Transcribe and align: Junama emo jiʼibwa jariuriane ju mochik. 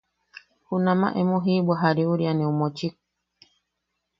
Junama 0.67 1.07
emo 1.21 1.35
jiʼibwa 1.43 1.75
jariuriane 1.81 2.43
ju 2.47 2.53
mochik. 2.59 2.93